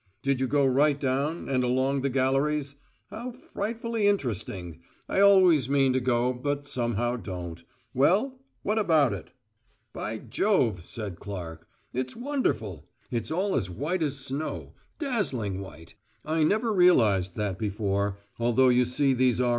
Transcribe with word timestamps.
Did 0.23 0.39
you 0.39 0.47
go 0.47 0.65
right 0.65 0.99
down, 0.99 1.47
and 1.47 1.63
along 1.63 2.01
the 2.01 2.09
galleries? 2.09 2.73
How 3.11 3.29
frightfully 3.29 4.07
interesting. 4.07 4.81
I 5.07 5.19
always 5.19 5.69
mean 5.69 5.93
to 5.93 5.99
go, 5.99 6.33
but 6.33 6.65
somehow 6.65 7.17
don't. 7.17 7.63
Well, 7.93 8.39
what 8.63 8.79
about 8.79 9.13
it?" 9.13 9.31
"By 9.93 10.17
Jove," 10.17 10.87
said 10.87 11.19
Clark. 11.19 11.67
"It's 11.93 12.15
wonderful. 12.15 12.87
It's 13.11 13.29
all 13.29 13.53
as 13.53 13.69
white 13.69 14.01
as 14.01 14.17
snow, 14.17 14.73
dazzling 14.97 15.59
white. 15.61 15.93
I 16.25 16.41
never 16.45 16.73
realised 16.73 17.35
that 17.35 17.59
before, 17.59 18.17
although 18.39 18.69
you 18.69 18.85
see 18.85 19.13
these 19.13 19.39
R.E. 19.39 19.49